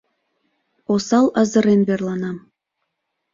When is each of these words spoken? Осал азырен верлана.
Осал 0.93 1.27
азырен 1.39 1.81
верлана. 1.87 2.31